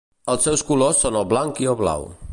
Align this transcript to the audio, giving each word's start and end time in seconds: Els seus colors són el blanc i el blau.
Els 0.35 0.47
seus 0.47 0.63
colors 0.69 1.03
són 1.05 1.19
el 1.21 1.29
blanc 1.35 1.63
i 1.67 1.71
el 1.75 1.81
blau. 1.83 2.13